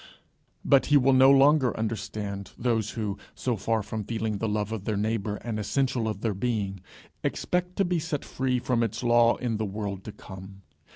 [0.65, 4.85] But he will no longer understand those who, so far from feeling the love of
[4.85, 6.79] their neighbour an essential of their being,
[7.23, 10.63] expect to be set free from its law in the world to come.